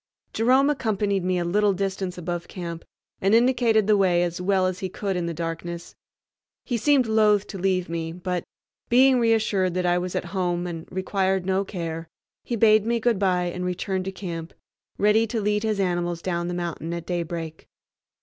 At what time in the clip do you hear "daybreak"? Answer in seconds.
17.05-17.67